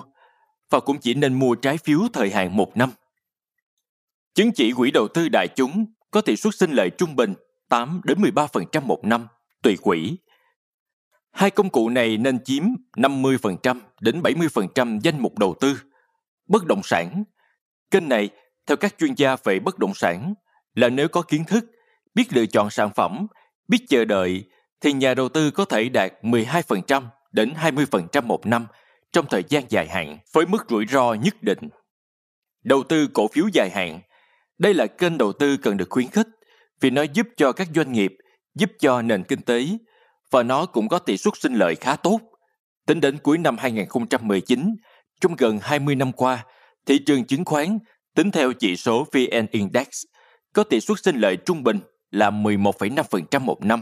và 0.69 0.79
cũng 0.79 1.00
chỉ 1.00 1.13
nên 1.13 1.33
mua 1.33 1.55
trái 1.55 1.77
phiếu 1.77 2.00
thời 2.13 2.29
hạn 2.29 2.57
một 2.57 2.77
năm. 2.77 2.91
Chứng 4.33 4.51
chỉ 4.51 4.72
quỹ 4.72 4.91
đầu 4.91 5.07
tư 5.07 5.29
đại 5.29 5.48
chúng 5.55 5.86
có 6.12 6.22
tỷ 6.22 6.36
suất 6.36 6.55
sinh 6.55 6.72
lợi 6.72 6.89
trung 6.98 7.15
bình 7.15 7.33
8 7.69 8.01
đến 8.03 8.22
13% 8.22 8.81
một 8.81 9.00
năm, 9.03 9.27
tùy 9.62 9.77
quỹ. 9.81 10.17
Hai 11.31 11.51
công 11.51 11.69
cụ 11.69 11.89
này 11.89 12.17
nên 12.17 12.43
chiếm 12.43 12.63
50% 12.98 13.79
đến 14.01 14.22
70% 14.22 15.00
danh 15.03 15.19
mục 15.19 15.38
đầu 15.39 15.55
tư. 15.60 15.79
Bất 16.48 16.65
động 16.65 16.81
sản. 16.83 17.24
Kênh 17.91 18.10
này, 18.10 18.29
theo 18.67 18.77
các 18.77 18.96
chuyên 18.98 19.13
gia 19.13 19.36
về 19.43 19.60
bất 19.60 19.79
động 19.79 19.93
sản, 19.96 20.34
là 20.75 20.89
nếu 20.89 21.08
có 21.08 21.22
kiến 21.22 21.46
thức, 21.46 21.65
biết 22.15 22.34
lựa 22.34 22.46
chọn 22.46 22.70
sản 22.70 22.89
phẩm, 22.96 23.27
biết 23.67 23.86
chờ 23.89 24.05
đợi, 24.05 24.43
thì 24.82 24.93
nhà 24.93 25.13
đầu 25.13 25.29
tư 25.29 25.51
có 25.51 25.65
thể 25.65 25.89
đạt 25.89 26.12
12% 26.22 27.03
đến 27.32 27.53
20% 27.62 28.24
một 28.24 28.46
năm 28.46 28.67
trong 29.12 29.25
thời 29.29 29.43
gian 29.50 29.63
dài 29.70 29.88
hạn 29.88 30.17
với 30.34 30.46
mức 30.46 30.65
rủi 30.70 30.86
ro 30.88 31.13
nhất 31.13 31.43
định. 31.43 31.70
Đầu 32.63 32.84
tư 32.84 33.08
cổ 33.13 33.27
phiếu 33.27 33.46
dài 33.53 33.70
hạn 33.70 34.00
đây 34.58 34.74
là 34.74 34.88
kênh 34.88 35.17
đầu 35.17 35.34
tư 35.34 35.58
cần 35.58 35.77
được 35.77 35.89
khuyến 35.89 36.08
khích 36.08 36.27
vì 36.82 36.89
nó 36.89 37.01
giúp 37.01 37.27
cho 37.38 37.51
các 37.51 37.67
doanh 37.75 37.91
nghiệp, 37.91 38.13
giúp 38.55 38.72
cho 38.79 39.01
nền 39.01 39.24
kinh 39.24 39.41
tế 39.41 39.67
và 40.32 40.43
nó 40.43 40.65
cũng 40.65 40.88
có 40.88 41.00
tỷ 41.00 41.17
suất 41.17 41.34
sinh 41.38 41.53
lợi 41.53 41.75
khá 41.75 41.96
tốt. 41.96 42.20
Tính 42.88 43.01
đến 43.01 43.17
cuối 43.17 43.38
năm 43.38 43.58
2019, 43.58 44.75
trong 45.22 45.36
gần 45.36 45.60
20 45.62 45.96
năm 45.96 46.12
qua, 46.12 46.46
thị 46.86 47.00
trường 47.05 47.25
chứng 47.25 47.46
khoán 47.46 47.79
tính 48.15 48.32
theo 48.32 48.53
chỉ 48.53 48.75
số 48.75 49.08
VN 49.13 49.48
Index 49.51 49.88
có 50.53 50.63
tỷ 50.63 50.79
suất 50.79 51.00
sinh 51.03 51.15
lợi 51.15 51.38
trung 51.38 51.63
bình 51.63 51.79
là 52.12 52.29
11,5% 52.29 53.39
một 53.39 53.65
năm. 53.65 53.82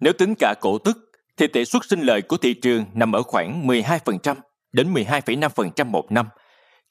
Nếu 0.00 0.12
tính 0.12 0.34
cả 0.38 0.54
cổ 0.60 0.78
tức, 0.78 0.98
thì 1.36 1.46
tỷ 1.46 1.64
suất 1.64 1.82
sinh 1.88 2.00
lợi 2.00 2.22
của 2.22 2.36
thị 2.36 2.54
trường 2.54 2.84
nằm 2.94 3.12
ở 3.12 3.22
khoảng 3.22 3.66
12% 3.66 4.34
đến 4.72 4.94
12,5% 4.94 5.86
một 5.86 6.12
năm. 6.12 6.28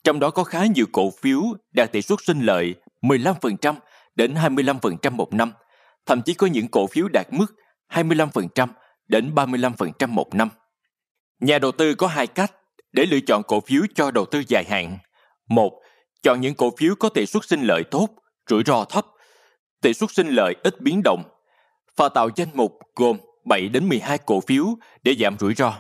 Trong 0.04 0.20
đó 0.20 0.30
có 0.30 0.44
khá 0.44 0.66
nhiều 0.66 0.86
cổ 0.92 1.12
phiếu 1.22 1.42
đạt 1.72 1.92
tỷ 1.92 2.01
suất 2.01 2.20
sinh 2.24 2.39
lợi 2.39 2.75
15% 3.01 3.75
đến 4.16 4.34
25% 4.34 5.12
một 5.12 5.34
năm, 5.34 5.51
thậm 6.06 6.22
chí 6.22 6.34
có 6.34 6.48
những 6.48 6.68
cổ 6.68 6.88
phiếu 6.88 7.08
đạt 7.08 7.27
mức 7.34 7.56
25% 7.94 8.68
đến 9.08 9.36
35% 9.36 10.08
một 10.08 10.36
năm. 10.36 10.50
Nhà 11.39 11.60
đầu 11.60 11.72
tư 11.72 11.96
có 11.96 12.08
hai 12.08 12.27
cách 12.27 12.51
để 12.92 13.06
lựa 13.06 13.20
chọn 13.27 13.44
cổ 13.44 13.60
phiếu 13.60 13.82
cho 13.96 14.12
đầu 14.12 14.25
tư 14.25 14.44
dài 14.48 14.63
hạn. 14.70 14.98
Một, 15.48 15.82
chọn 16.28 16.42
những 16.42 16.56
cổ 16.56 16.74
phiếu 16.78 16.96
có 16.96 17.10
tỷ 17.10 17.26
suất 17.26 17.46
sinh 17.46 17.62
lợi 17.62 17.84
tốt, 17.92 18.10
rủi 18.50 18.64
ro 18.66 18.86
thấp, 18.86 19.06
tỷ 19.82 19.94
suất 19.94 20.12
sinh 20.12 20.28
lợi 20.28 20.56
ít 20.64 20.82
biến 20.82 21.02
động 21.04 21.24
và 21.98 22.10
tạo 22.10 22.30
danh 22.36 22.48
mục 22.54 22.80
gồm 22.96 23.18
7 23.46 23.68
đến 23.68 23.90
12 23.90 24.18
cổ 24.18 24.40
phiếu 24.40 24.66
để 25.04 25.16
giảm 25.20 25.38
rủi 25.40 25.54
ro. 25.54 25.74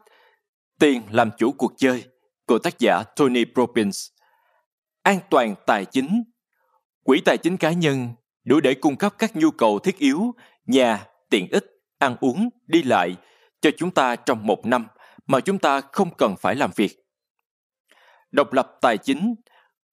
Tiền 0.81 1.03
làm 1.11 1.31
chủ 1.39 1.53
cuộc 1.53 1.73
chơi 1.77 2.05
của 2.47 2.59
tác 2.59 2.79
giả 2.79 3.03
Tony 3.17 3.45
Robbins. 3.57 4.09
An 5.03 5.19
toàn 5.31 5.55
tài 5.67 5.85
chính 5.85 6.23
Quỹ 7.05 7.21
tài 7.25 7.37
chính 7.37 7.57
cá 7.57 7.73
nhân 7.73 8.09
đủ 8.45 8.61
để 8.61 8.75
cung 8.75 8.97
cấp 8.97 9.15
các 9.19 9.37
nhu 9.37 9.51
cầu 9.51 9.79
thiết 9.79 9.99
yếu, 9.99 10.35
nhà, 10.67 11.07
tiện 11.31 11.49
ích, 11.51 11.67
ăn 11.99 12.17
uống, 12.21 12.49
đi 12.67 12.83
lại 12.83 13.17
cho 13.61 13.71
chúng 13.77 13.91
ta 13.91 14.17
trong 14.17 14.47
một 14.47 14.67
năm 14.67 14.87
mà 15.27 15.41
chúng 15.41 15.59
ta 15.59 15.81
không 15.81 16.15
cần 16.15 16.35
phải 16.41 16.55
làm 16.55 16.71
việc. 16.77 16.97
Độc 18.31 18.53
lập 18.53 18.73
tài 18.81 18.99
chính 18.99 19.35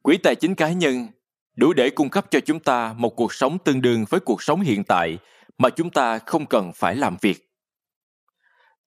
Quỹ 0.01 0.17
tài 0.17 0.35
chính 0.35 0.55
cá 0.55 0.71
nhân 0.71 1.07
đủ 1.55 1.73
để 1.73 1.89
cung 1.89 2.09
cấp 2.09 2.25
cho 2.31 2.39
chúng 2.39 2.59
ta 2.59 2.93
một 2.97 3.09
cuộc 3.09 3.33
sống 3.33 3.57
tương 3.59 3.81
đương 3.81 4.05
với 4.09 4.19
cuộc 4.19 4.43
sống 4.43 4.61
hiện 4.61 4.83
tại 4.87 5.17
mà 5.57 5.69
chúng 5.69 5.89
ta 5.89 6.19
không 6.19 6.45
cần 6.45 6.71
phải 6.75 6.95
làm 6.95 7.17
việc. 7.21 7.51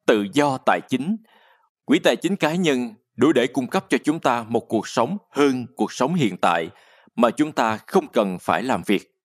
Tự 0.07 0.27
do 0.33 0.59
tài 0.67 0.81
chính 0.89 1.17
Quỹ 1.85 1.99
tài 1.99 2.17
chính 2.17 2.37
cá 2.37 2.55
nhân 2.55 2.95
đủ 3.17 3.33
để 3.33 3.47
cung 3.47 3.67
cấp 3.67 3.87
cho 3.89 3.99
chúng 4.05 4.21
ta 4.21 4.43
một 4.49 4.67
cuộc 4.69 4.89
sống 4.89 5.19
hơn 5.31 5.67
cuộc 5.77 5.93
sống 5.93 6.15
hiện 6.15 6.37
tại 6.43 6.69
mà 7.17 7.31
chúng 7.31 7.53
ta 7.53 7.77
không 7.77 8.09
cần 8.13 8.39
phải 8.41 8.63
làm 8.63 8.83
việc. 8.87 9.17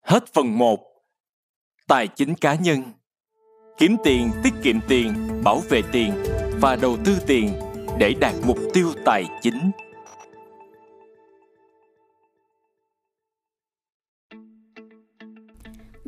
Hết 0.00 0.24
phần 0.32 0.58
1 0.58 0.80
Tài 1.86 2.08
chính 2.08 2.34
cá 2.34 2.54
nhân 2.54 2.82
Kiếm 3.78 3.96
tiền, 4.04 4.30
tiết 4.42 4.50
kiệm 4.62 4.76
tiền, 4.88 5.14
bảo 5.44 5.60
vệ 5.68 5.82
tiền 5.92 6.12
và 6.60 6.76
đầu 6.76 6.96
tư 7.04 7.18
tiền 7.26 7.52
để 7.98 8.14
đạt 8.20 8.34
mục 8.46 8.58
tiêu 8.74 8.92
tài 9.04 9.24
chính. 9.42 9.70